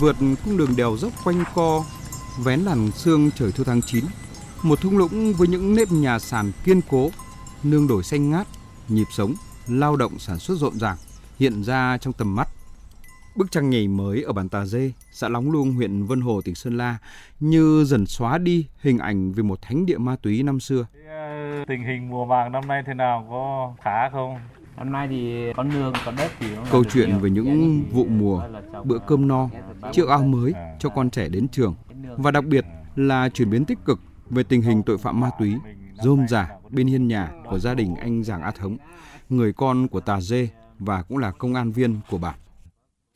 vượt 0.00 0.16
cung 0.44 0.56
đường 0.56 0.76
đèo 0.76 0.96
dốc 0.96 1.12
quanh 1.24 1.44
co, 1.54 1.84
vén 2.44 2.60
làn 2.60 2.90
sương 2.90 3.30
trời 3.34 3.52
thu 3.52 3.64
tháng 3.64 3.82
9. 3.82 4.04
Một 4.62 4.80
thung 4.80 4.98
lũng 4.98 5.32
với 5.32 5.48
những 5.48 5.74
nếp 5.74 5.92
nhà 5.92 6.18
sàn 6.18 6.52
kiên 6.64 6.80
cố, 6.90 7.10
nương 7.62 7.88
đồi 7.88 8.02
xanh 8.02 8.30
ngát, 8.30 8.46
nhịp 8.88 9.06
sống, 9.10 9.34
lao 9.68 9.96
động 9.96 10.18
sản 10.18 10.38
xuất 10.38 10.58
rộn 10.58 10.78
ràng 10.78 10.96
hiện 11.38 11.62
ra 11.62 11.98
trong 11.98 12.12
tầm 12.12 12.34
mắt. 12.34 12.48
Bức 13.36 13.50
tranh 13.50 13.70
nhảy 13.70 13.88
mới 13.88 14.22
ở 14.22 14.32
bản 14.32 14.48
Tà 14.48 14.64
Dê, 14.64 14.92
xã 15.12 15.28
Lóng 15.28 15.52
Luông, 15.52 15.72
huyện 15.72 16.06
Vân 16.06 16.20
Hồ, 16.20 16.40
tỉnh 16.40 16.54
Sơn 16.54 16.76
La 16.76 16.98
như 17.40 17.84
dần 17.84 18.06
xóa 18.06 18.38
đi 18.38 18.66
hình 18.80 18.98
ảnh 18.98 19.32
về 19.32 19.42
một 19.42 19.62
thánh 19.62 19.86
địa 19.86 19.98
ma 19.98 20.16
túy 20.22 20.42
năm 20.42 20.60
xưa. 20.60 20.86
Ờ, 21.08 21.64
tình 21.68 21.84
hình 21.84 22.10
mùa 22.10 22.24
màng 22.24 22.52
năm 22.52 22.68
nay 22.68 22.82
thế 22.86 22.94
nào 22.94 23.26
có 23.30 23.74
khá 23.82 24.10
không? 24.10 24.38
Năm 24.76 24.92
nay 24.92 25.08
thì 25.10 25.52
có 25.56 25.62
nương, 25.62 25.92
có 26.04 26.12
đất 26.18 26.30
thì 26.40 26.46
Câu 26.70 26.84
chuyện 26.84 27.18
về 27.18 27.30
những 27.30 27.82
vụ 27.92 28.04
mùa, 28.04 28.42
bữa 28.84 28.98
cơm 28.98 29.28
no, 29.28 29.48
chiếc 29.92 30.08
áo 30.08 30.22
mới 30.22 30.52
cho 30.78 30.88
con 30.88 31.10
trẻ 31.10 31.28
đến 31.28 31.48
trường. 31.48 31.74
Và 32.16 32.30
đặc 32.30 32.44
biệt 32.44 32.64
là 32.96 33.28
chuyển 33.28 33.50
biến 33.50 33.64
tích 33.64 33.78
cực 33.84 34.00
về 34.30 34.42
tình 34.42 34.62
hình 34.62 34.82
tội 34.82 34.98
phạm 34.98 35.20
ma 35.20 35.30
túy 35.38 35.54
rôm 36.02 36.28
rả 36.28 36.48
bên 36.68 36.86
hiên 36.86 37.08
nhà 37.08 37.30
của 37.50 37.58
gia 37.58 37.74
đình 37.74 37.96
anh 37.96 38.24
Giàng 38.24 38.42
A 38.42 38.50
Thống, 38.50 38.76
người 39.28 39.52
con 39.52 39.88
của 39.88 40.00
Tà 40.00 40.20
Dê 40.20 40.48
và 40.78 41.02
cũng 41.02 41.18
là 41.18 41.30
công 41.30 41.54
an 41.54 41.72
viên 41.72 42.00
của 42.10 42.18
bản. 42.18 42.34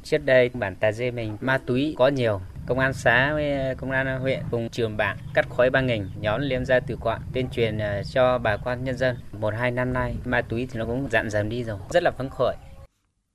Trước 0.02 0.24
đây 0.24 0.48
bản 0.48 0.76
Tà 0.76 0.92
Dê 0.92 1.10
mình 1.10 1.36
ma 1.40 1.58
túy 1.66 1.94
có 1.98 2.08
nhiều, 2.08 2.40
công 2.66 2.78
an 2.78 2.92
xã 2.92 3.32
với 3.32 3.74
công 3.74 3.90
an 3.90 4.20
huyện 4.20 4.42
cùng 4.50 4.68
trường 4.68 4.96
bản 4.96 5.16
cắt 5.34 5.46
khói 5.50 5.70
băng 5.70 5.88
hình 5.88 6.10
nhóm 6.20 6.40
liêm 6.40 6.64
ra 6.64 6.80
từ 6.80 6.96
quạng 6.96 7.20
tuyên 7.32 7.48
truyền 7.48 7.78
ờ, 7.78 8.02
cho 8.02 8.38
bà 8.38 8.56
con 8.56 8.84
nhân 8.84 8.96
dân. 8.96 9.16
Một 9.40 9.54
hai 9.58 9.70
năm 9.70 9.92
nay 9.92 10.16
ma 10.24 10.42
túy 10.42 10.68
thì 10.70 10.78
nó 10.78 10.84
cũng 10.84 11.08
dặn 11.10 11.30
dần 11.30 11.48
đi 11.48 11.64
rồi. 11.64 11.78
Rất 11.90 12.02
là 12.02 12.10
phấn 12.10 12.28
khởi. 12.28 12.56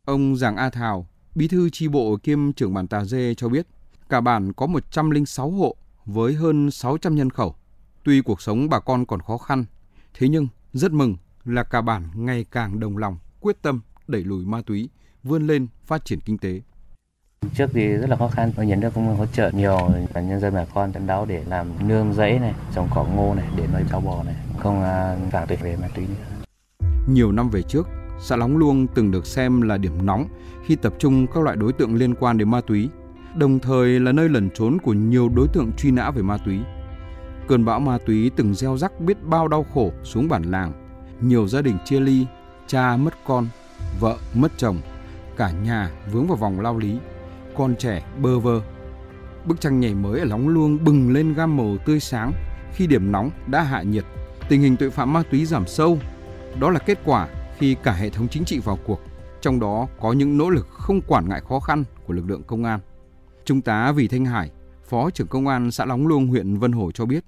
Ông 0.05 0.35
Giàng 0.35 0.55
A 0.55 0.69
Thảo 0.69 1.07
bí 1.39 1.47
thư 1.47 1.69
chi 1.69 1.87
bộ 1.87 2.17
kiêm 2.23 2.53
trưởng 2.53 2.73
bản 2.73 2.87
Tà 2.87 3.03
Dê 3.03 3.33
cho 3.33 3.49
biết 3.49 3.67
cả 4.09 4.21
bản 4.21 4.53
có 4.53 4.67
106 4.67 5.49
hộ 5.49 5.75
với 6.05 6.33
hơn 6.33 6.71
600 6.71 7.15
nhân 7.15 7.29
khẩu 7.29 7.55
tuy 8.03 8.21
cuộc 8.21 8.41
sống 8.41 8.69
bà 8.69 8.79
con 8.79 9.05
còn 9.05 9.21
khó 9.21 9.37
khăn 9.37 9.65
thế 10.13 10.29
nhưng 10.29 10.47
rất 10.73 10.91
mừng 10.91 11.15
là 11.45 11.63
cả 11.63 11.81
bản 11.81 12.03
ngày 12.15 12.45
càng 12.51 12.79
đồng 12.79 12.97
lòng 12.97 13.17
quyết 13.39 13.61
tâm 13.61 13.81
đẩy 14.07 14.23
lùi 14.23 14.45
ma 14.45 14.61
túy 14.65 14.89
vươn 15.23 15.47
lên 15.47 15.67
phát 15.85 16.05
triển 16.05 16.19
kinh 16.19 16.37
tế 16.37 16.61
Trước 17.55 17.69
thì 17.73 17.87
rất 17.87 18.09
là 18.09 18.15
khó 18.15 18.27
khăn, 18.27 18.51
nhà 18.57 18.75
nước 18.75 18.89
cũng 18.93 19.17
hỗ 19.17 19.25
trợ 19.25 19.51
nhiều 19.51 19.91
và 20.13 20.21
nhân 20.21 20.39
dân 20.39 20.53
bà 20.53 20.65
con 20.65 20.93
tận 20.93 21.07
đáo 21.07 21.25
để 21.25 21.43
làm 21.47 21.87
nương 21.87 22.13
rẫy 22.13 22.39
này, 22.39 22.53
trồng 22.75 22.89
cỏ 22.95 23.03
ngô 23.03 23.33
này 23.33 23.47
để 23.55 23.67
nuôi 23.73 23.81
cháu 23.91 24.01
bò 24.01 24.23
này, 24.23 24.35
không 24.57 24.81
phạm 25.31 25.47
tội 25.47 25.57
về 25.57 25.75
ma 25.75 25.87
túy 25.95 26.07
nữa. 26.07 26.45
Nhiều 27.07 27.31
năm 27.31 27.49
về 27.49 27.61
trước, 27.61 27.87
xã 28.19 28.35
Lóng 28.35 28.57
Luông 28.57 28.87
từng 28.87 29.11
được 29.11 29.25
xem 29.25 29.61
là 29.61 29.77
điểm 29.77 30.05
nóng 30.05 30.27
khi 30.65 30.75
tập 30.75 30.93
trung 30.99 31.27
các 31.27 31.43
loại 31.43 31.55
đối 31.55 31.73
tượng 31.73 31.95
liên 31.95 32.15
quan 32.15 32.37
đến 32.37 32.51
ma 32.51 32.61
túy, 32.61 32.89
đồng 33.35 33.59
thời 33.59 33.99
là 33.99 34.11
nơi 34.11 34.29
lẩn 34.29 34.49
trốn 34.49 34.77
của 34.83 34.93
nhiều 34.93 35.29
đối 35.35 35.47
tượng 35.47 35.71
truy 35.77 35.91
nã 35.91 36.11
về 36.11 36.21
ma 36.21 36.37
túy. 36.37 36.59
Cơn 37.47 37.65
bão 37.65 37.79
ma 37.79 37.97
túy 38.05 38.31
từng 38.35 38.53
gieo 38.53 38.77
rắc 38.77 38.99
biết 38.99 39.23
bao 39.23 39.47
đau 39.47 39.65
khổ 39.73 39.91
xuống 40.03 40.27
bản 40.27 40.43
làng, 40.43 40.73
nhiều 41.21 41.47
gia 41.47 41.61
đình 41.61 41.77
chia 41.85 41.99
ly, 41.99 42.25
cha 42.67 42.97
mất 42.97 43.13
con, 43.27 43.47
vợ 43.99 44.17
mất 44.33 44.51
chồng, 44.57 44.77
cả 45.37 45.51
nhà 45.51 45.91
vướng 46.11 46.27
vào 46.27 46.37
vòng 46.37 46.59
lao 46.59 46.77
lý 46.77 46.97
con 47.57 47.75
trẻ 47.75 48.03
bơ 48.21 48.39
vơ. 48.39 48.61
Bức 49.45 49.61
tranh 49.61 49.79
nhảy 49.79 49.93
mới 49.93 50.19
ở 50.19 50.25
Lóng 50.25 50.49
Luông 50.49 50.83
bừng 50.83 51.13
lên 51.13 51.33
gam 51.33 51.57
màu 51.57 51.77
tươi 51.85 51.99
sáng 51.99 52.33
khi 52.73 52.87
điểm 52.87 53.11
nóng 53.11 53.29
đã 53.47 53.63
hạ 53.63 53.81
nhiệt, 53.81 54.05
tình 54.49 54.61
hình 54.61 54.77
tội 54.77 54.89
phạm 54.89 55.13
ma 55.13 55.23
túy 55.31 55.45
giảm 55.45 55.67
sâu. 55.67 55.99
Đó 56.59 56.69
là 56.69 56.79
kết 56.79 56.99
quả 57.05 57.27
khi 57.59 57.75
cả 57.83 57.91
hệ 57.91 58.09
thống 58.09 58.27
chính 58.27 58.45
trị 58.45 58.59
vào 58.59 58.79
cuộc, 58.85 58.99
trong 59.41 59.59
đó 59.59 59.87
có 59.99 60.13
những 60.13 60.37
nỗ 60.37 60.49
lực 60.49 60.67
không 60.69 61.01
quản 61.07 61.29
ngại 61.29 61.41
khó 61.49 61.59
khăn 61.59 61.83
của 62.07 62.13
lực 62.13 62.29
lượng 62.29 62.43
công 62.43 62.63
an. 62.63 62.79
Trung 63.45 63.61
tá 63.61 63.91
Vì 63.91 64.07
Thanh 64.07 64.25
Hải, 64.25 64.51
Phó 64.89 65.09
trưởng 65.09 65.27
công 65.27 65.47
an 65.47 65.71
xã 65.71 65.85
Lóng 65.85 66.07
Luông, 66.07 66.27
huyện 66.27 66.57
Vân 66.57 66.71
Hồ 66.71 66.91
cho 66.91 67.05
biết, 67.05 67.23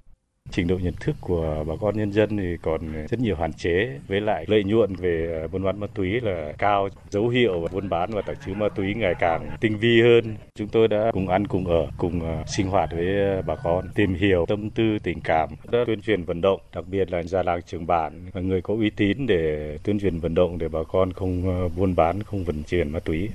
Trình 0.52 0.66
độ 0.66 0.78
nhận 0.78 0.94
thức 1.00 1.16
của 1.20 1.64
bà 1.68 1.74
con 1.80 1.96
nhân 1.96 2.12
dân 2.12 2.36
thì 2.36 2.56
còn 2.62 3.06
rất 3.08 3.20
nhiều 3.20 3.36
hạn 3.36 3.52
chế, 3.52 4.00
với 4.08 4.20
lại 4.20 4.44
lợi 4.48 4.64
nhuận 4.64 4.94
về 4.94 5.40
ờ, 5.42 5.48
buôn 5.48 5.64
bán 5.64 5.80
ma 5.80 5.86
túy 5.94 6.20
là 6.20 6.52
cao, 6.58 6.88
dấu 7.10 7.28
hiệu 7.28 7.68
buôn 7.72 7.88
bán 7.88 8.10
và 8.12 8.22
tàng 8.22 8.36
trữ 8.46 8.54
ma 8.54 8.68
túy 8.68 8.94
ngày 8.94 9.14
càng 9.20 9.50
tinh 9.60 9.78
vi 9.78 10.02
hơn. 10.02 10.36
Chúng 10.54 10.68
tôi 10.68 10.88
đã 10.88 11.10
cùng 11.12 11.28
ăn 11.28 11.46
cùng 11.46 11.66
ở, 11.66 11.86
cùng 11.96 12.20
ờ, 12.20 12.44
sinh 12.46 12.66
hoạt 12.66 12.90
với 12.92 13.06
ờ, 13.06 13.42
bà 13.42 13.56
con, 13.56 13.88
tìm 13.94 14.14
hiểu 14.14 14.44
tâm 14.48 14.70
tư 14.70 14.98
tình 15.02 15.20
cảm, 15.20 15.48
đã 15.70 15.78
tuyên 15.86 16.02
truyền 16.02 16.24
vận 16.24 16.40
động, 16.40 16.60
đặc 16.74 16.84
biệt 16.88 17.10
là 17.10 17.22
già 17.22 17.42
làng 17.42 17.62
trưởng 17.62 17.86
bản 17.86 18.30
là 18.32 18.40
người 18.40 18.62
có 18.62 18.74
uy 18.74 18.90
tín 18.90 19.26
để 19.26 19.78
tuyên 19.82 20.00
truyền 20.00 20.18
vận 20.18 20.34
động 20.34 20.58
để 20.58 20.68
bà 20.68 20.80
con 20.88 21.12
không 21.12 21.70
buôn 21.76 21.94
bán, 21.94 22.22
không 22.22 22.44
vận 22.44 22.62
chuyển 22.62 22.90
ma 22.90 23.00
túy. 23.00 23.28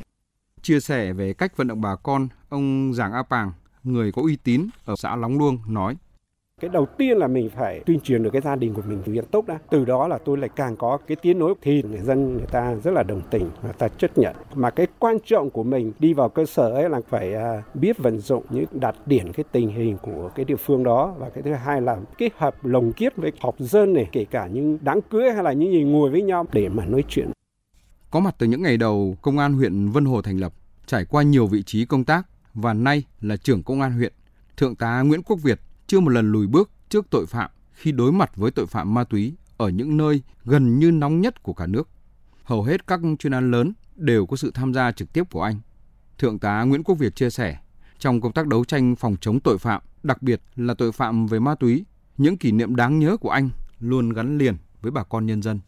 Chia 0.61 0.79
sẻ 0.79 1.13
về 1.13 1.33
cách 1.33 1.57
vận 1.57 1.67
động 1.67 1.81
bà 1.81 1.95
con, 2.03 2.27
ông 2.49 2.93
Giàng 2.93 3.13
A 3.13 3.23
Pàng, 3.23 3.51
người 3.83 4.11
có 4.11 4.21
uy 4.21 4.35
tín 4.43 4.67
ở 4.85 4.95
xã 4.97 5.15
Lóng 5.15 5.37
Luông 5.37 5.57
nói 5.67 5.95
cái 6.61 6.69
đầu 6.69 6.85
tiên 6.85 7.17
là 7.17 7.27
mình 7.27 7.49
phải 7.49 7.79
tuyên 7.85 7.99
truyền 7.99 8.23
được 8.23 8.29
cái 8.33 8.41
gia 8.41 8.55
đình 8.55 8.73
của 8.73 8.81
mình 8.87 9.01
thực 9.05 9.13
hiện 9.13 9.25
tốt 9.31 9.45
đã. 9.47 9.59
Từ 9.69 9.85
đó 9.85 10.07
là 10.07 10.17
tôi 10.17 10.37
lại 10.37 10.49
càng 10.55 10.75
có 10.75 10.97
cái 11.07 11.15
tiến 11.15 11.39
nối 11.39 11.53
thì 11.61 11.83
người 11.83 11.99
dân 11.99 12.37
người 12.37 12.45
ta 12.51 12.75
rất 12.75 12.91
là 12.91 13.03
đồng 13.03 13.21
tình, 13.31 13.49
người 13.63 13.73
ta 13.77 13.87
chấp 13.87 14.17
nhận. 14.17 14.35
Mà 14.53 14.69
cái 14.69 14.87
quan 14.99 15.17
trọng 15.25 15.49
của 15.49 15.63
mình 15.63 15.91
đi 15.99 16.13
vào 16.13 16.29
cơ 16.29 16.45
sở 16.45 16.69
ấy 16.69 16.89
là 16.89 17.01
phải 17.09 17.33
à, 17.33 17.63
biết 17.73 17.97
vận 17.97 18.19
dụng 18.19 18.43
những 18.49 18.65
đạt 18.71 18.95
điển 19.05 19.31
cái 19.33 19.43
tình 19.51 19.69
hình 19.69 19.97
của 20.01 20.29
cái 20.35 20.45
địa 20.45 20.55
phương 20.55 20.83
đó 20.83 21.13
và 21.17 21.29
cái 21.29 21.43
thứ 21.43 21.53
hai 21.53 21.81
là 21.81 21.97
kết 22.17 22.33
hợp 22.37 22.65
lồng 22.65 22.93
kiết 22.93 23.15
với 23.15 23.31
học 23.39 23.55
dân 23.59 23.93
này, 23.93 24.09
kể 24.11 24.25
cả 24.25 24.47
những 24.47 24.77
đám 24.81 25.01
cưới 25.01 25.31
hay 25.31 25.43
là 25.43 25.53
những 25.53 25.71
gì 25.71 25.83
ngồi 25.83 26.09
với 26.09 26.21
nhau 26.21 26.45
để 26.51 26.69
mà 26.69 26.85
nói 26.85 27.03
chuyện. 27.09 27.31
Có 28.11 28.19
mặt 28.19 28.35
từ 28.37 28.47
những 28.47 28.61
ngày 28.61 28.77
đầu 28.77 29.17
công 29.21 29.37
an 29.37 29.53
huyện 29.53 29.89
Vân 29.89 30.05
Hồ 30.05 30.21
thành 30.21 30.37
lập, 30.37 30.53
trải 30.85 31.05
qua 31.05 31.23
nhiều 31.23 31.47
vị 31.47 31.63
trí 31.63 31.85
công 31.85 32.03
tác 32.03 32.27
và 32.53 32.73
nay 32.73 33.03
là 33.21 33.37
trưởng 33.37 33.63
công 33.63 33.81
an 33.81 33.91
huyện, 33.91 34.13
Thượng 34.57 34.75
tá 34.75 35.01
Nguyễn 35.01 35.23
Quốc 35.23 35.39
Việt 35.43 35.59
chưa 35.87 35.99
một 35.99 36.09
lần 36.09 36.31
lùi 36.31 36.47
bước 36.47 36.71
trước 36.89 37.07
tội 37.09 37.25
phạm 37.25 37.51
khi 37.73 37.91
đối 37.91 38.11
mặt 38.11 38.35
với 38.35 38.51
tội 38.51 38.67
phạm 38.67 38.93
ma 38.93 39.03
túy 39.03 39.33
ở 39.57 39.69
những 39.69 39.97
nơi 39.97 40.21
gần 40.45 40.79
như 40.79 40.91
nóng 40.91 41.21
nhất 41.21 41.43
của 41.43 41.53
cả 41.53 41.65
nước. 41.65 41.89
Hầu 42.43 42.63
hết 42.63 42.87
các 42.87 42.99
chuyên 43.19 43.33
án 43.33 43.51
lớn 43.51 43.73
đều 43.95 44.25
có 44.25 44.37
sự 44.37 44.51
tham 44.53 44.73
gia 44.73 44.91
trực 44.91 45.13
tiếp 45.13 45.23
của 45.31 45.41
anh. 45.41 45.59
Thượng 46.17 46.39
tá 46.39 46.63
Nguyễn 46.63 46.83
Quốc 46.83 46.95
Việt 46.95 47.15
chia 47.15 47.29
sẻ, 47.29 47.57
trong 47.99 48.21
công 48.21 48.33
tác 48.33 48.47
đấu 48.47 48.65
tranh 48.65 48.95
phòng 48.95 49.15
chống 49.21 49.39
tội 49.39 49.57
phạm, 49.57 49.81
đặc 50.03 50.21
biệt 50.21 50.41
là 50.55 50.73
tội 50.73 50.91
phạm 50.91 51.27
về 51.27 51.39
ma 51.39 51.55
túy, 51.55 51.85
những 52.17 52.37
kỷ 52.37 52.51
niệm 52.51 52.75
đáng 52.75 52.99
nhớ 52.99 53.17
của 53.17 53.29
anh 53.29 53.49
luôn 53.79 54.09
gắn 54.09 54.37
liền 54.37 54.57
với 54.81 54.91
bà 54.91 55.03
con 55.03 55.25
nhân 55.25 55.41
dân. 55.41 55.59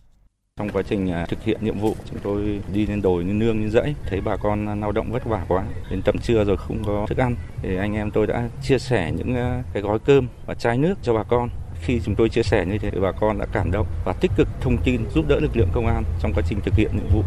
Trong 0.60 0.70
quá 0.70 0.84
trình 0.90 1.12
à, 1.12 1.26
thực 1.30 1.44
hiện 1.44 1.58
nhiệm 1.62 1.80
vụ, 1.80 1.96
chúng 2.10 2.20
tôi 2.24 2.62
đi 2.74 2.86
lên 2.86 3.02
đồi, 3.02 3.24
lên 3.24 3.40
nương, 3.40 3.62
lên 3.62 3.72
dãy, 3.72 3.96
thấy 4.06 4.22
bà 4.22 4.36
con 4.36 4.80
lao 4.82 4.92
động 4.92 5.12
vất 5.12 5.26
vả 5.26 5.46
quá. 5.48 5.64
Đến 5.90 6.02
tầm 6.02 6.16
trưa 6.18 6.44
rồi 6.44 6.58
không 6.58 6.84
có 6.84 7.06
thức 7.10 7.18
ăn, 7.18 7.36
thì 7.62 7.76
anh 7.76 7.94
em 7.94 8.12
tôi 8.12 8.28
đã 8.28 8.50
chia 8.64 8.80
sẻ 8.80 9.12
những 9.18 9.36
à, 9.36 9.64
cái 9.74 9.84
gói 9.84 10.00
cơm 10.00 10.28
và 10.46 10.54
chai 10.54 10.78
nước 10.78 10.94
cho 11.04 11.14
bà 11.14 11.24
con. 11.24 11.50
Khi 11.82 12.00
chúng 12.06 12.16
tôi 12.16 12.30
chia 12.30 12.44
sẻ 12.44 12.66
như 12.66 12.78
thế, 12.78 12.92
bà 13.02 13.12
con 13.12 13.40
đã 13.40 13.46
cảm 13.52 13.72
động 13.72 13.88
và 14.06 14.14
tích 14.14 14.32
cực 14.38 14.48
thông 14.62 14.78
tin 14.84 15.02
giúp 15.16 15.26
đỡ 15.28 15.40
lực 15.40 15.58
lượng 15.58 15.70
công 15.74 15.88
an 15.88 16.04
trong 16.22 16.34
quá 16.36 16.44
trình 16.50 16.60
thực 16.66 16.76
hiện 16.76 16.92
nhiệm 16.94 17.08
vụ. 17.14 17.24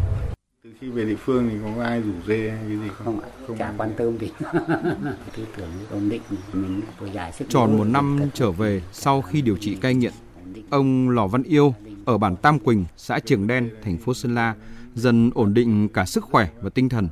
Từ 0.65 0.71
khi 0.81 0.89
về 0.89 1.05
địa 1.05 1.17
phương 1.17 1.49
thì 1.51 1.57
có 1.77 1.83
ai 1.83 2.03
rủ 2.03 2.13
dê 2.27 2.51
hay 2.51 2.59
cái 2.69 2.77
gì 2.77 2.89
không? 2.95 3.05
Không, 3.05 3.21
không 3.47 3.59
chả 3.59 3.73
quan 3.79 3.93
tâm 3.97 4.19
gì. 4.19 4.31
Tư 5.37 5.47
tưởng 5.57 5.69
ổn 5.91 6.09
định, 6.09 6.23
mình 6.53 6.81
vừa 6.99 7.07
giải 7.07 7.33
sức. 7.33 7.45
Tròn 7.49 7.79
một 7.79 7.85
năm 7.85 8.21
trở 8.35 8.51
về 8.51 8.81
sau 8.93 9.23
khi 9.23 9.43
điều 9.43 9.57
trị 9.57 9.75
cai 9.75 9.95
nghiện, 9.95 10.13
ông 10.71 11.11
Lò 11.11 11.27
Văn 11.27 11.43
Yêu 11.43 11.75
ở 12.05 12.19
bản 12.19 12.37
Tam 12.37 12.59
Quỳnh, 12.59 12.85
xã 12.97 13.19
Trường 13.19 13.47
Đen, 13.47 13.71
thành 13.83 13.99
phố 13.99 14.15
Sơn 14.15 14.35
La 14.35 14.55
dần 14.95 15.31
ổn 15.35 15.55
định 15.55 15.89
cả 15.89 16.05
sức 16.05 16.25
khỏe 16.25 16.49
và 16.61 16.71
tinh 16.71 16.89
thần. 16.89 17.09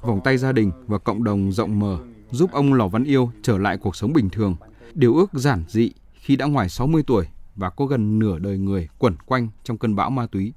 Vòng 0.00 0.20
tay 0.24 0.38
gia 0.38 0.52
đình 0.52 0.70
và 0.86 0.98
cộng 0.98 1.24
đồng 1.24 1.52
rộng 1.52 1.78
mở 1.78 1.98
giúp 2.30 2.52
ông 2.52 2.74
Lò 2.74 2.88
Văn 2.88 3.04
Yêu 3.04 3.30
trở 3.42 3.58
lại 3.58 3.76
cuộc 3.76 3.96
sống 3.96 4.12
bình 4.12 4.30
thường, 4.30 4.56
điều 4.94 5.14
ước 5.14 5.32
giản 5.32 5.64
dị 5.68 5.92
khi 6.14 6.36
đã 6.36 6.46
ngoài 6.46 6.68
60 6.68 7.02
tuổi 7.06 7.26
và 7.56 7.70
có 7.70 7.86
gần 7.86 8.18
nửa 8.18 8.38
đời 8.38 8.58
người 8.58 8.88
quẩn 8.98 9.16
quanh 9.26 9.48
trong 9.64 9.78
cơn 9.78 9.96
bão 9.96 10.10
ma 10.10 10.26
túy. 10.26 10.52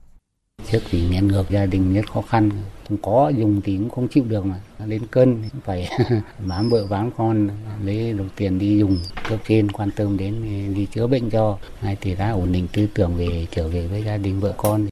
Trước 0.72 0.80
thì 0.90 1.10
nén 1.10 1.28
ngược 1.28 1.50
gia 1.50 1.66
đình 1.66 1.94
rất 1.94 2.12
khó 2.12 2.22
khăn, 2.22 2.50
không 2.88 2.98
có 2.98 3.32
dùng 3.38 3.62
thì 3.62 3.78
cũng 3.78 3.90
không 3.90 4.08
chịu 4.08 4.24
được 4.28 4.46
mà. 4.46 4.60
Lên 4.86 5.08
cân 5.08 5.44
phải 5.64 5.90
bám 6.48 6.70
vợ 6.70 6.88
bám 6.90 7.12
con 7.18 7.50
lấy 7.84 8.14
đồng 8.14 8.30
tiền 8.36 8.60
đi 8.60 8.80
dùng. 8.80 8.98
Cấp 9.30 9.40
trên 9.48 9.72
quan 9.72 9.92
tâm 9.92 10.18
đến 10.18 10.44
đi 10.76 10.86
chữa 10.86 11.08
bệnh 11.08 11.30
cho. 11.30 11.58
Hai 11.80 11.98
thì 12.02 12.16
đã 12.16 12.32
ổn 12.32 12.52
định 12.52 12.68
tư 12.74 12.88
tưởng 12.94 13.16
về 13.18 13.48
trở 13.52 13.68
về 13.68 13.88
với 13.88 14.04
gia 14.04 14.18
đình 14.18 14.40
vợ 14.40 14.54
con. 14.58 14.88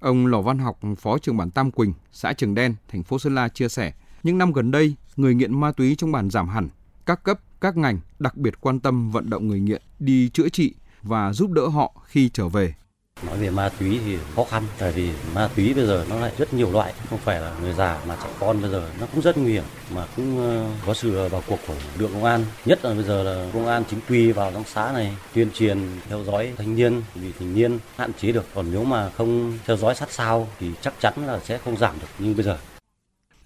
Ông 0.00 0.26
Lò 0.26 0.40
Văn 0.40 0.58
Học, 0.58 0.78
Phó 0.98 1.18
trưởng 1.18 1.36
bản 1.36 1.50
Tam 1.50 1.70
Quỳnh, 1.70 1.92
xã 2.12 2.32
Trường 2.32 2.54
Đen, 2.54 2.74
thành 2.88 3.02
phố 3.02 3.18
Sơn 3.18 3.34
La 3.34 3.48
chia 3.48 3.68
sẻ, 3.68 3.92
những 4.22 4.38
năm 4.38 4.52
gần 4.52 4.70
đây, 4.70 4.94
người 5.16 5.34
nghiện 5.34 5.60
ma 5.60 5.72
túy 5.72 5.94
trong 5.98 6.12
bản 6.12 6.30
giảm 6.30 6.48
hẳn. 6.48 6.68
Các 7.06 7.22
cấp, 7.22 7.40
các 7.60 7.76
ngành 7.76 7.98
đặc 8.18 8.36
biệt 8.36 8.54
quan 8.60 8.80
tâm 8.80 9.10
vận 9.10 9.30
động 9.30 9.48
người 9.48 9.60
nghiện 9.60 9.82
đi 9.98 10.28
chữa 10.28 10.48
trị 10.48 10.74
và 11.02 11.32
giúp 11.32 11.50
đỡ 11.50 11.66
họ 11.66 11.92
khi 12.06 12.28
trở 12.28 12.48
về. 12.48 12.74
Nói 13.22 13.38
về 13.38 13.50
ma 13.50 13.68
túy 13.68 14.00
thì 14.04 14.18
khó 14.36 14.44
khăn 14.44 14.62
tại 14.78 14.92
vì 14.92 15.10
ma 15.34 15.48
túy 15.56 15.74
bây 15.74 15.86
giờ 15.86 16.04
nó 16.10 16.16
lại 16.16 16.32
rất 16.38 16.54
nhiều 16.54 16.72
loại, 16.72 16.94
không 17.10 17.18
phải 17.18 17.40
là 17.40 17.52
người 17.62 17.72
già 17.72 18.00
mà 18.08 18.16
trẻ 18.22 18.28
con 18.40 18.60
bây 18.62 18.70
giờ 18.70 18.90
nó 19.00 19.06
cũng 19.06 19.22
rất 19.22 19.38
nguy 19.38 19.52
hiểm 19.52 19.64
mà 19.94 20.06
cũng 20.16 20.38
ờ, 20.38 20.70
có 20.86 20.94
sự 20.94 21.28
vào 21.28 21.42
cuộc 21.46 21.58
của 21.66 21.74
lực 21.74 22.00
lượng 22.02 22.10
công 22.12 22.24
an. 22.24 22.44
Nhất 22.64 22.84
là 22.84 22.94
bây 22.94 23.04
giờ 23.04 23.22
là 23.22 23.50
công 23.52 23.66
an 23.66 23.84
chính 23.90 24.00
quy 24.08 24.32
vào 24.32 24.52
trong 24.52 24.64
xã 24.64 24.92
này 24.92 25.16
tuyên 25.34 25.50
truyền 25.54 25.78
theo 26.08 26.24
dõi 26.24 26.52
thanh 26.56 26.76
niên 26.76 27.02
vì 27.14 27.32
thanh 27.38 27.54
niên 27.54 27.78
hạn 27.96 28.12
chế 28.12 28.32
được 28.32 28.44
còn 28.54 28.66
nếu 28.70 28.84
mà 28.84 29.10
không 29.10 29.58
theo 29.66 29.76
dõi 29.76 29.94
sát 29.94 30.10
sao 30.10 30.48
thì 30.60 30.70
chắc 30.80 30.94
chắn 31.00 31.14
là 31.26 31.40
sẽ 31.44 31.58
không 31.58 31.76
giảm 31.76 31.94
được 32.00 32.08
như 32.18 32.34
bây 32.34 32.44
giờ. 32.44 32.58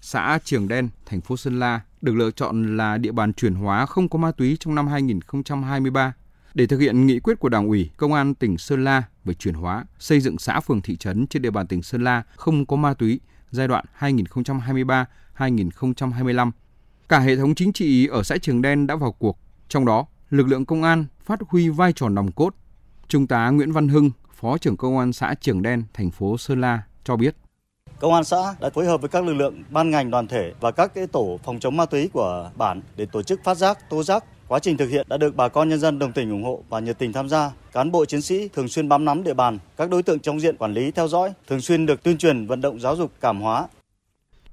Xã 0.01 0.39
Trường 0.43 0.67
Đen, 0.67 0.89
thành 1.05 1.21
phố 1.21 1.37
Sơn 1.37 1.59
La 1.59 1.81
được 2.01 2.15
lựa 2.15 2.31
chọn 2.31 2.77
là 2.77 2.97
địa 2.97 3.11
bàn 3.11 3.33
chuyển 3.33 3.55
hóa 3.55 3.85
không 3.85 4.09
có 4.09 4.19
ma 4.19 4.31
túy 4.31 4.57
trong 4.59 4.75
năm 4.75 4.87
2023 4.87 6.13
để 6.53 6.67
thực 6.67 6.77
hiện 6.77 7.07
nghị 7.07 7.19
quyết 7.19 7.39
của 7.39 7.49
Đảng 7.49 7.67
ủy 7.67 7.89
Công 7.97 8.13
an 8.13 8.35
tỉnh 8.35 8.57
Sơn 8.57 8.83
La 8.83 9.03
về 9.25 9.33
chuyển 9.33 9.53
hóa, 9.53 9.85
xây 9.99 10.19
dựng 10.19 10.39
xã 10.39 10.59
phường 10.59 10.81
thị 10.81 10.95
trấn 10.95 11.27
trên 11.27 11.41
địa 11.41 11.51
bàn 11.51 11.67
tỉnh 11.67 11.81
Sơn 11.81 12.03
La 12.03 12.23
không 12.35 12.65
có 12.65 12.75
ma 12.75 12.93
túy 12.93 13.19
giai 13.51 13.67
đoạn 13.67 13.85
2023-2025. 13.99 16.51
Cả 17.09 17.19
hệ 17.19 17.35
thống 17.35 17.55
chính 17.55 17.73
trị 17.73 18.07
ở 18.07 18.23
xã 18.23 18.37
Trường 18.37 18.61
Đen 18.61 18.87
đã 18.87 18.95
vào 18.95 19.11
cuộc, 19.11 19.39
trong 19.69 19.85
đó 19.85 20.05
lực 20.29 20.47
lượng 20.47 20.65
công 20.65 20.83
an 20.83 21.05
phát 21.23 21.39
huy 21.47 21.69
vai 21.69 21.93
trò 21.93 22.09
nòng 22.09 22.31
cốt. 22.31 22.55
Trung 23.07 23.27
tá 23.27 23.49
Nguyễn 23.49 23.71
Văn 23.71 23.87
Hưng, 23.87 24.11
Phó 24.33 24.57
trưởng 24.57 24.77
Công 24.77 24.97
an 24.97 25.13
xã 25.13 25.33
Trường 25.41 25.61
Đen, 25.61 25.83
thành 25.93 26.11
phố 26.11 26.37
Sơn 26.37 26.61
La 26.61 26.81
cho 27.03 27.15
biết. 27.15 27.35
Công 27.99 28.13
an 28.13 28.23
xã 28.23 28.55
đã 28.59 28.69
phối 28.69 28.85
hợp 28.85 29.01
với 29.01 29.09
các 29.09 29.23
lực 29.23 29.33
lượng 29.33 29.63
ban 29.69 29.89
ngành 29.89 30.11
đoàn 30.11 30.27
thể 30.27 30.53
và 30.59 30.71
các 30.71 30.93
cái 30.93 31.07
tổ 31.07 31.39
phòng 31.43 31.59
chống 31.59 31.77
ma 31.77 31.85
túy 31.85 32.09
của 32.13 32.51
bản 32.57 32.81
để 32.95 33.05
tổ 33.05 33.23
chức 33.23 33.43
phát 33.43 33.57
giác, 33.57 33.89
tố 33.89 34.03
giác. 34.03 34.23
Quá 34.51 34.59
trình 34.59 34.77
thực 34.77 34.89
hiện 34.89 35.07
đã 35.09 35.17
được 35.17 35.35
bà 35.35 35.49
con 35.49 35.69
nhân 35.69 35.79
dân 35.79 35.99
đồng 35.99 36.11
tình 36.11 36.31
ủng 36.31 36.43
hộ 36.43 36.63
và 36.69 36.79
nhiệt 36.79 36.99
tình 36.99 37.13
tham 37.13 37.29
gia. 37.29 37.51
Cán 37.71 37.91
bộ 37.91 38.05
chiến 38.05 38.21
sĩ 38.21 38.47
thường 38.47 38.67
xuyên 38.67 38.89
bám 38.89 39.05
nắm 39.05 39.23
địa 39.23 39.33
bàn, 39.33 39.57
các 39.77 39.89
đối 39.89 40.03
tượng 40.03 40.19
trong 40.19 40.39
diện 40.39 40.57
quản 40.57 40.73
lý 40.73 40.91
theo 40.91 41.07
dõi, 41.07 41.33
thường 41.47 41.61
xuyên 41.61 41.85
được 41.85 42.03
tuyên 42.03 42.17
truyền 42.17 42.47
vận 42.47 42.61
động 42.61 42.79
giáo 42.79 42.95
dục 42.95 43.11
cảm 43.21 43.41
hóa. 43.41 43.67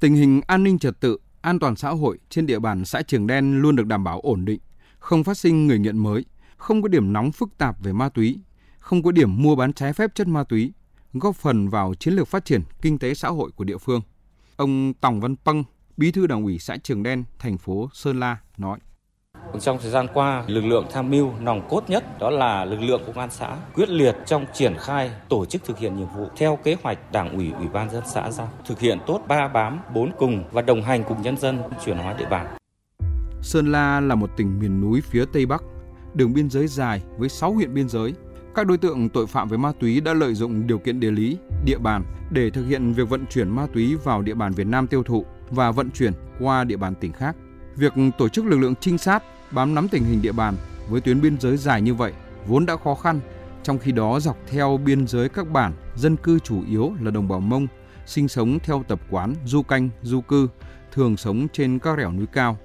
Tình 0.01 0.15
hình 0.15 0.41
an 0.47 0.65
ninh 0.65 0.79
trật 0.79 1.01
tự, 1.01 1.19
an 1.41 1.59
toàn 1.59 1.77
xã 1.77 1.91
hội 1.91 2.19
trên 2.31 2.47
địa 2.47 2.59
bàn 2.59 2.85
xã 2.85 3.03
Trường 3.03 3.27
Đen 3.27 3.61
luôn 3.61 3.77
được 3.77 3.87
đảm 3.87 4.05
bảo 4.05 4.21
ổn 4.21 4.45
định, 4.45 4.61
không 4.99 5.25
phát 5.25 5.39
sinh 5.39 5.67
người 5.67 5.79
nghiện 5.79 5.99
mới, 5.99 6.25
không 6.57 6.83
có 6.83 6.89
điểm 6.89 7.13
nóng 7.13 7.33
phức 7.33 7.59
tạp 7.59 7.83
về 7.83 7.93
ma 7.93 8.09
túy, 8.09 8.41
không 8.79 9.03
có 9.03 9.11
điểm 9.11 9.43
mua 9.43 9.57
bán 9.57 9.73
trái 9.73 9.93
phép 9.93 10.15
chất 10.15 10.29
ma 10.29 10.45
túy, 10.45 10.73
góp 11.13 11.37
phần 11.37 11.69
vào 11.69 11.95
chiến 11.95 12.15
lược 12.15 12.29
phát 12.29 12.45
triển 12.45 12.63
kinh 12.83 12.99
tế 12.99 13.15
xã 13.15 13.29
hội 13.29 13.51
của 13.57 13.65
địa 13.65 13.79
phương. 13.79 14.01
Ông 14.57 14.93
Tòng 15.01 15.21
Văn 15.21 15.37
Păng, 15.45 15.65
Bí 15.97 16.13
thư 16.13 16.27
Đảng 16.27 16.45
ủy 16.45 16.59
xã 16.59 16.77
Trường 16.77 17.03
Đen, 17.03 17.25
thành 17.39 17.59
phố 17.59 17.91
Sơn 17.93 18.21
La 18.21 18.37
nói: 18.59 18.79
trong 19.61 19.79
thời 19.83 19.91
gian 19.91 20.07
qua, 20.15 20.45
lực 20.47 20.65
lượng 20.65 20.87
tham 20.93 21.11
mưu 21.11 21.33
nòng 21.41 21.69
cốt 21.69 21.85
nhất 21.89 22.19
đó 22.21 22.31
là 22.31 22.65
lực 22.65 22.81
lượng 22.81 23.03
công 23.07 23.19
an 23.19 23.29
xã 23.31 23.57
quyết 23.75 23.89
liệt 23.89 24.17
trong 24.27 24.45
triển 24.53 24.75
khai 24.79 25.11
tổ 25.29 25.45
chức 25.45 25.65
thực 25.65 25.79
hiện 25.79 25.97
nhiệm 25.97 26.09
vụ 26.17 26.29
theo 26.37 26.59
kế 26.65 26.77
hoạch 26.83 27.13
Đảng 27.13 27.37
ủy 27.37 27.53
Ủy 27.59 27.69
ban 27.69 27.91
dân 27.91 28.03
xã 28.07 28.31
giao, 28.31 28.49
thực 28.67 28.81
hiện 28.81 28.99
tốt 29.07 29.21
ba 29.29 29.49
bám, 29.49 29.81
bốn 29.95 30.11
cùng 30.19 30.45
và 30.53 30.63
đồng 30.63 30.83
hành 30.83 31.05
cùng 31.05 31.23
nhân 31.23 31.37
dân 31.37 31.63
chuyển 31.85 31.99
hóa 31.99 32.15
địa 32.19 32.29
bàn. 32.31 32.47
Sơn 33.43 33.73
La 33.73 34.01
là 34.01 34.15
một 34.15 34.31
tỉnh 34.37 34.61
miền 34.61 34.81
núi 34.81 35.01
phía 35.01 35.25
Tây 35.33 35.47
Bắc, 35.47 35.63
đường 36.15 36.35
biên 36.35 36.51
giới 36.51 36.67
dài 36.67 37.03
với 37.19 37.29
6 37.29 37.53
huyện 37.53 37.75
biên 37.75 37.89
giới. 37.89 38.15
Các 38.55 38.67
đối 38.67 38.79
tượng 38.79 39.09
tội 39.09 39.27
phạm 39.27 39.49
về 39.49 39.57
ma 39.57 39.73
túy 39.81 40.01
đã 40.01 40.15
lợi 40.15 40.35
dụng 40.35 40.67
điều 40.67 40.79
kiện 40.79 41.01
địa 41.01 41.11
lý, 41.11 41.37
địa 41.65 41.79
bàn 41.79 42.05
để 42.31 42.51
thực 42.51 42.67
hiện 42.67 42.93
việc 42.93 43.09
vận 43.09 43.27
chuyển 43.27 43.49
ma 43.49 43.67
túy 43.75 43.97
vào 44.05 44.23
địa 44.23 44.35
bàn 44.35 44.53
Việt 44.53 44.67
Nam 44.67 44.87
tiêu 44.87 45.03
thụ 45.03 45.25
và 45.51 45.71
vận 45.71 45.91
chuyển 45.91 46.13
qua 46.41 46.65
địa 46.65 46.77
bàn 46.77 46.95
tỉnh 46.95 47.13
khác. 47.13 47.37
Việc 47.77 47.93
tổ 48.19 48.29
chức 48.29 48.47
lực 48.47 48.59
lượng 48.59 48.75
trinh 48.81 48.99
sát 48.99 49.23
bám 49.51 49.75
nắm 49.75 49.89
tình 49.89 50.05
hình 50.05 50.23
địa 50.23 50.33
bàn 50.33 50.57
với 50.89 51.01
tuyến 51.01 51.21
biên 51.21 51.41
giới 51.41 51.57
dài 51.57 51.83
như 51.83 51.95
vậy 51.95 52.13
vốn 52.47 52.67
đã 52.67 52.77
khó 52.77 52.95
khăn, 52.95 53.21
trong 53.63 53.79
khi 53.79 53.93
đó 53.93 54.21
dọc 54.21 54.37
theo 54.47 54.81
biên 54.85 55.07
giới 55.07 55.29
các 55.29 55.51
bản 55.51 55.73
dân 55.97 56.17
cư 56.17 56.39
chủ 56.39 56.63
yếu 56.69 56.93
là 57.01 57.11
đồng 57.11 57.29
bào 57.29 57.41
Mông, 57.41 57.67
sinh 58.07 58.29
sống 58.29 58.59
theo 58.63 58.85
tập 58.89 59.01
quán 59.11 59.35
du 59.45 59.63
canh, 59.63 59.89
du 60.03 60.21
cư, 60.21 60.49
thường 60.93 61.17
sống 61.17 61.47
trên 61.53 61.79
các 61.79 61.99
rẻo 61.99 62.13
núi 62.13 62.27
cao. 62.33 62.59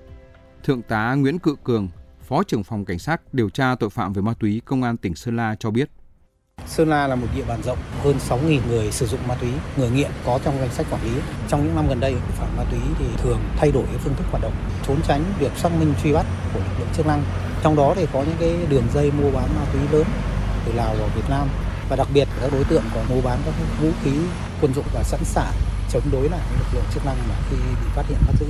Thượng 0.64 0.82
tá 0.82 1.14
Nguyễn 1.14 1.40
Cự 1.40 1.56
Cường, 1.64 1.88
Phó 2.22 2.44
trưởng 2.44 2.64
phòng 2.64 2.86
Cảnh 2.86 3.00
sát 3.00 3.34
điều 3.34 3.50
tra 3.50 3.76
tội 3.76 3.90
phạm 3.90 4.14
về 4.14 4.22
ma 4.22 4.34
túy 4.40 4.62
Công 4.66 4.84
an 4.84 4.98
tỉnh 4.98 5.16
Sơn 5.16 5.36
La 5.36 5.56
cho 5.60 5.72
biết. 5.72 5.90
Sơn 6.68 6.90
La 6.90 7.08
là 7.08 7.16
một 7.16 7.28
địa 7.36 7.44
bàn 7.48 7.64
rộng, 7.64 7.78
hơn 8.04 8.16
6.000 8.30 8.60
người 8.68 8.92
sử 8.92 9.06
dụng 9.06 9.20
ma 9.28 9.36
túy, 9.36 9.50
người 9.78 9.90
nghiện 9.90 10.12
có 10.26 10.40
trong 10.44 10.58
danh 10.60 10.70
sách 10.70 10.86
quản 10.92 11.04
lý. 11.04 11.12
Trong 11.48 11.66
những 11.66 11.76
năm 11.76 11.88
gần 11.90 12.00
đây, 12.00 12.12
tội 12.12 12.32
phạm 12.32 12.58
ma 12.58 12.64
túy 12.72 12.80
thì 13.00 13.06
thường 13.18 13.40
thay 13.58 13.72
đổi 13.72 13.86
phương 14.04 14.14
thức 14.16 14.26
hoạt 14.32 14.44
động, 14.44 14.54
trốn 14.88 14.98
tránh 15.08 15.24
việc 15.40 15.52
xác 15.56 15.70
minh 15.80 15.94
truy 16.04 16.14
bắt 16.14 16.26
của 16.54 16.60
lực 16.60 16.80
lượng 16.80 16.88
chức 16.94 17.08
năng. 17.08 17.24
Trong 17.64 17.76
đó 17.76 17.94
thì 17.96 18.08
có 18.14 18.24
những 18.24 18.38
cái 18.40 18.58
đường 18.70 18.88
dây 18.94 19.12
mua 19.12 19.32
bán 19.32 19.50
ma 19.56 19.66
túy 19.74 19.82
lớn 19.92 20.08
từ 20.66 20.72
Lào 20.72 20.96
vào 20.96 21.10
Việt 21.16 21.30
Nam 21.30 21.48
và 21.90 21.96
đặc 21.96 22.08
biệt 22.14 22.28
các 22.42 22.52
đối 22.52 22.64
tượng 22.64 22.84
có 22.96 23.02
mua 23.10 23.22
bán 23.22 23.40
các 23.46 23.54
vũ 23.82 23.90
khí 24.04 24.12
quân 24.62 24.74
dụng 24.74 24.86
và 24.94 25.04
sẵn 25.04 25.24
sàng 25.24 25.54
chống 25.92 26.04
đối 26.12 26.30
lại 26.30 26.42
lực 26.60 26.68
lượng 26.74 26.84
chức 26.94 27.06
năng 27.06 27.18
mà 27.30 27.36
khi 27.50 27.56
bị 27.56 27.88
phát 27.96 28.04
hiện 28.08 28.18
bắt 28.28 28.34
giữ. 28.40 28.46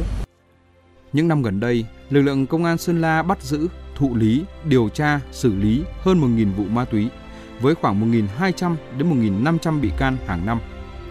Những 1.14 1.28
năm 1.28 1.42
gần 1.42 1.60
đây, 1.60 1.86
lực 2.10 2.22
lượng 2.22 2.48
công 2.48 2.66
an 2.66 2.78
Sơn 2.78 3.02
La 3.02 3.24
bắt 3.24 3.42
giữ, 3.42 3.68
thụ 3.96 4.16
lý, 4.16 4.44
điều 4.64 4.90
tra, 4.90 5.20
xử 5.32 5.56
lý 5.56 5.84
hơn 6.02 6.22
1.000 6.22 6.56
vụ 6.56 6.64
ma 6.64 6.86
túy 6.86 7.10
với 7.62 7.76
khoảng 7.76 8.12
1.200 8.12 8.76
đến 8.98 9.44
1.500 9.44 9.82
bị 9.82 9.92
can 9.98 10.18
hàng 10.28 10.46
năm. 10.46 10.60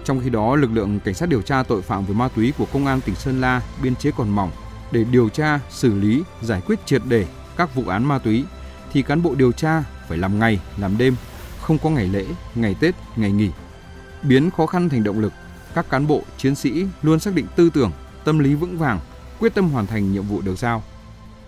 Trong 0.04 0.20
khi 0.24 0.30
đó, 0.30 0.56
lực 0.56 0.70
lượng 0.72 1.00
cảnh 1.00 1.14
sát 1.14 1.28
điều 1.28 1.42
tra 1.42 1.62
tội 1.62 1.82
phạm 1.82 2.04
về 2.04 2.14
ma 2.14 2.28
túy 2.28 2.52
của 2.58 2.66
công 2.72 2.86
an 2.86 3.00
tỉnh 3.00 3.14
Sơn 3.14 3.40
La 3.40 3.62
biên 3.82 3.96
chế 3.96 4.10
còn 4.16 4.30
mỏng 4.30 4.50
để 4.92 5.04
điều 5.04 5.28
tra, 5.28 5.60
xử 5.70 5.94
lý, 5.94 6.22
giải 6.42 6.60
quyết 6.66 6.86
triệt 6.86 7.02
để 7.08 7.26
các 7.56 7.74
vụ 7.74 7.82
án 7.86 8.04
ma 8.04 8.18
túy 8.18 8.44
thì 8.92 9.02
cán 9.02 9.22
bộ 9.22 9.34
điều 9.34 9.52
tra 9.52 9.84
phải 10.08 10.18
làm 10.18 10.38
ngày, 10.38 10.60
làm 10.76 10.98
đêm, 10.98 11.16
không 11.60 11.78
có 11.78 11.90
ngày 11.90 12.08
lễ, 12.08 12.26
ngày 12.54 12.76
Tết, 12.80 12.94
ngày 13.16 13.32
nghỉ. 13.32 13.50
Biến 14.22 14.50
khó 14.50 14.66
khăn 14.66 14.88
thành 14.88 15.04
động 15.04 15.20
lực, 15.20 15.32
các 15.74 15.90
cán 15.90 16.06
bộ, 16.06 16.22
chiến 16.36 16.54
sĩ 16.54 16.86
luôn 17.02 17.20
xác 17.20 17.34
định 17.34 17.46
tư 17.56 17.70
tưởng, 17.70 17.90
tâm 18.24 18.38
lý 18.38 18.54
vững 18.54 18.78
vàng, 18.78 19.00
quyết 19.38 19.54
tâm 19.54 19.70
hoàn 19.70 19.86
thành 19.86 20.12
nhiệm 20.12 20.22
vụ 20.22 20.40
được 20.40 20.58
giao. 20.58 20.82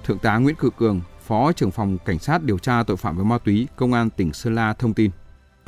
Thượng 0.04 0.18
tá 0.18 0.38
Nguyễn 0.38 0.56
Cự 0.56 0.70
Cường, 0.70 1.00
Phó 1.26 1.52
trưởng 1.52 1.70
phòng 1.70 1.98
Cảnh 2.04 2.18
sát 2.18 2.42
điều 2.42 2.58
tra 2.58 2.82
tội 2.86 2.96
phạm 2.96 3.16
về 3.16 3.24
ma 3.24 3.38
túy, 3.44 3.68
Công 3.76 3.92
an 3.92 4.10
tỉnh 4.10 4.32
Sơn 4.32 4.54
La 4.54 4.72
thông 4.72 4.94
tin. 4.94 5.10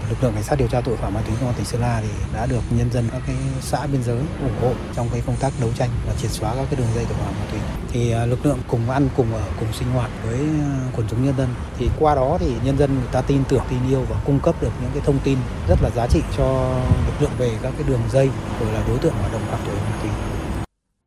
Lực 0.08 0.22
lượng 0.22 0.32
cảnh 0.34 0.42
sát 0.42 0.58
điều 0.58 0.68
tra 0.68 0.80
tội 0.80 0.96
phạm 0.96 1.14
ma 1.14 1.20
túy 1.20 1.34
công 1.40 1.48
an 1.48 1.54
tỉnh 1.56 1.64
Sơn 1.64 1.80
La 1.80 2.00
thì 2.00 2.08
đã 2.34 2.46
được 2.46 2.60
nhân 2.70 2.92
dân 2.92 3.08
các 3.12 3.22
cái 3.26 3.36
xã 3.60 3.86
biên 3.86 4.02
giới 4.02 4.18
ủng 4.18 4.56
hộ 4.60 4.72
trong 4.94 5.08
cái 5.12 5.22
công 5.26 5.36
tác 5.40 5.52
đấu 5.60 5.70
tranh 5.78 5.90
và 6.06 6.14
triệt 6.14 6.30
xóa 6.30 6.54
các 6.54 6.66
cái 6.70 6.80
đường 6.80 6.88
dây 6.94 7.04
tội 7.04 7.18
phạm 7.18 7.34
ma 7.34 7.46
túy. 7.50 7.60
Thì 7.92 8.12
à, 8.12 8.26
lực 8.26 8.46
lượng 8.46 8.58
cùng 8.68 8.90
ăn, 8.90 9.08
cùng 9.16 9.34
ở, 9.34 9.42
cùng 9.60 9.72
sinh 9.72 9.88
hoạt 9.90 10.10
với 10.26 10.38
à, 10.38 10.88
quần 10.96 11.06
chúng 11.10 11.24
nhân 11.24 11.34
dân 11.38 11.48
thì 11.78 11.90
qua 11.98 12.14
đó 12.14 12.36
thì 12.40 12.54
nhân 12.64 12.78
dân 12.78 12.94
người 12.94 13.08
ta 13.12 13.22
tin 13.22 13.42
tưởng, 13.48 13.62
tin 13.70 13.78
yêu 13.88 14.04
và 14.08 14.16
cung 14.24 14.40
cấp 14.40 14.54
được 14.60 14.72
những 14.82 14.90
cái 14.94 15.02
thông 15.06 15.18
tin 15.24 15.38
rất 15.68 15.82
là 15.82 15.90
giá 15.96 16.06
trị 16.06 16.20
cho 16.36 16.78
lực 17.06 17.14
lượng 17.20 17.32
về 17.38 17.58
các 17.62 17.72
cái 17.78 17.88
đường 17.88 18.02
dây, 18.12 18.30
rồi 18.60 18.72
là 18.72 18.84
đối 18.88 18.98
tượng 18.98 19.14
hoạt 19.14 19.32
động 19.32 19.42
phạm 19.50 19.60
tội 19.66 19.74
ma 19.74 19.98
túy. 20.02 20.10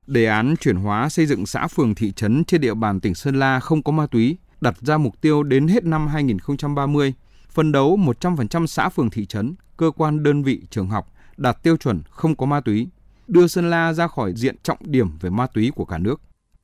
Đề 0.09 0.25
án 0.25 0.55
chuyển 0.59 0.75
hóa 0.75 1.09
xây 1.09 1.25
dựng 1.25 1.45
xã 1.45 1.67
phường 1.67 1.95
thị 1.95 2.11
trấn 2.11 2.43
trên 2.43 2.61
địa 2.61 2.73
bàn 2.73 2.99
tỉnh 2.99 3.15
Sơn 3.15 3.39
La 3.39 3.59
không 3.59 3.83
có 3.83 3.91
ma 3.91 4.07
túy 4.07 4.37
đặt 4.61 4.77
ra 4.81 4.97
mục 4.97 5.21
tiêu 5.21 5.43
đến 5.43 5.67
hết 5.67 5.83
năm 5.83 6.07
2030, 6.07 7.13
phân 7.49 7.71
đấu 7.71 7.97
100% 7.97 8.65
xã 8.65 8.89
phường 8.89 9.09
thị 9.09 9.25
trấn, 9.25 9.55
cơ 9.77 9.91
quan 9.97 10.23
đơn 10.23 10.43
vị 10.43 10.61
trường 10.69 10.89
học 10.89 11.13
đạt 11.37 11.63
tiêu 11.63 11.77
chuẩn 11.77 12.01
không 12.09 12.35
có 12.35 12.45
ma 12.45 12.61
túy, 12.61 12.87
đưa 13.27 13.47
Sơn 13.47 13.69
La 13.69 13.93
ra 13.93 14.07
khỏi 14.07 14.33
diện 14.35 14.55
trọng 14.63 14.77
điểm 14.81 15.17
về 15.21 15.29
ma 15.29 15.47
túy 15.47 15.71
của 15.75 15.85
cả 15.85 15.97
nước. 15.97 16.21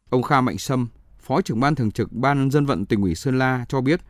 Ông 0.09 0.23
Kha 0.23 0.41
Mạnh 0.41 0.57
Sâm, 0.57 0.87
Phó 1.19 1.41
trưởng 1.41 1.59
ban 1.59 1.75
thường 1.75 1.91
trực 1.91 2.11
Ban 2.11 2.51
dân 2.51 2.65
vận 2.65 2.85
tỉnh 2.85 3.01
ủy 3.01 3.15
Sơn 3.15 3.39
La 3.39 3.65
cho 3.69 3.81
biết, 3.81 4.01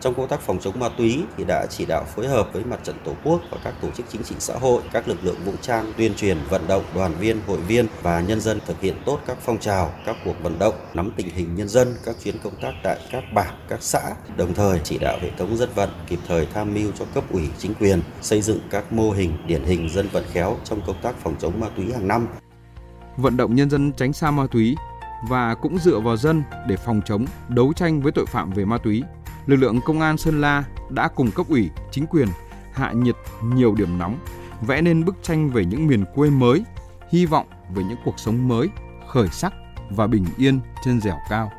trong 0.00 0.14
công 0.14 0.28
tác 0.28 0.40
phòng 0.40 0.58
chống 0.60 0.80
ma 0.80 0.88
túy 0.98 1.22
thì 1.36 1.44
đã 1.44 1.66
chỉ 1.70 1.86
đạo 1.86 2.04
phối 2.16 2.28
hợp 2.28 2.48
với 2.52 2.64
mặt 2.64 2.80
trận 2.84 2.96
Tổ 3.04 3.12
quốc 3.24 3.40
và 3.50 3.58
các 3.64 3.74
tổ 3.82 3.90
chức 3.90 4.06
chính 4.08 4.22
trị 4.22 4.34
xã 4.38 4.54
hội, 4.54 4.82
các 4.92 5.08
lực 5.08 5.18
lượng 5.22 5.36
vũ 5.44 5.52
trang 5.60 5.92
tuyên 5.96 6.14
truyền 6.14 6.38
vận 6.50 6.66
động 6.68 6.82
đoàn 6.94 7.14
viên, 7.20 7.40
hội 7.46 7.58
viên 7.58 7.86
và 8.02 8.20
nhân 8.20 8.40
dân 8.40 8.58
thực 8.66 8.80
hiện 8.80 8.94
tốt 9.04 9.18
các 9.26 9.38
phong 9.40 9.58
trào, 9.58 9.92
các 10.06 10.16
cuộc 10.24 10.42
vận 10.42 10.58
động, 10.58 10.74
nắm 10.94 11.12
tình 11.16 11.28
hình 11.28 11.54
nhân 11.54 11.68
dân, 11.68 11.94
các 12.04 12.16
chuyến 12.24 12.38
công 12.44 12.56
tác 12.62 12.72
tại 12.82 12.98
các 13.10 13.24
bản, 13.34 13.54
các 13.68 13.82
xã, 13.82 14.00
đồng 14.36 14.54
thời 14.54 14.80
chỉ 14.84 14.98
đạo 14.98 15.18
hệ 15.22 15.30
thống 15.38 15.56
dân 15.56 15.68
vận 15.74 15.90
kịp 16.06 16.18
thời 16.28 16.46
tham 16.54 16.74
mưu 16.74 16.92
cho 16.98 17.04
cấp 17.14 17.24
ủy 17.30 17.48
chính 17.58 17.74
quyền 17.74 18.02
xây 18.22 18.42
dựng 18.42 18.58
các 18.70 18.92
mô 18.92 19.10
hình 19.10 19.32
điển 19.46 19.64
hình 19.64 19.88
dân 19.88 20.08
vận 20.12 20.24
khéo 20.32 20.56
trong 20.64 20.80
công 20.86 21.02
tác 21.02 21.14
phòng 21.22 21.34
chống 21.38 21.60
ma 21.60 21.66
túy 21.76 21.92
hàng 21.92 22.08
năm. 22.08 22.28
Vận 23.16 23.36
động 23.36 23.54
nhân 23.54 23.70
dân 23.70 23.92
tránh 23.92 24.12
xa 24.12 24.30
ma 24.30 24.46
túy 24.50 24.76
và 25.28 25.54
cũng 25.54 25.78
dựa 25.78 26.00
vào 26.00 26.16
dân 26.16 26.42
để 26.68 26.76
phòng 26.76 27.00
chống, 27.04 27.26
đấu 27.48 27.72
tranh 27.72 28.02
với 28.02 28.12
tội 28.12 28.26
phạm 28.26 28.50
về 28.50 28.64
ma 28.64 28.78
túy 28.78 29.02
lực 29.46 29.56
lượng 29.56 29.80
công 29.84 30.00
an 30.00 30.16
Sơn 30.18 30.40
La 30.40 30.64
đã 30.90 31.08
cùng 31.08 31.30
cấp 31.30 31.46
ủy, 31.48 31.70
chính 31.90 32.06
quyền 32.06 32.28
hạ 32.72 32.92
nhiệt 32.92 33.16
nhiều 33.42 33.74
điểm 33.74 33.98
nóng, 33.98 34.18
vẽ 34.66 34.82
nên 34.82 35.04
bức 35.04 35.16
tranh 35.22 35.50
về 35.50 35.64
những 35.64 35.86
miền 35.86 36.04
quê 36.14 36.30
mới, 36.30 36.64
hy 37.10 37.26
vọng 37.26 37.46
về 37.74 37.82
những 37.84 37.98
cuộc 38.04 38.18
sống 38.18 38.48
mới, 38.48 38.68
khởi 39.08 39.28
sắc 39.28 39.52
và 39.90 40.06
bình 40.06 40.24
yên 40.36 40.60
trên 40.84 41.00
dẻo 41.00 41.16
cao. 41.30 41.52